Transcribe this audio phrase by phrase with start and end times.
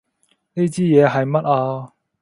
[0.55, 1.93] 呢支嘢係乜啊？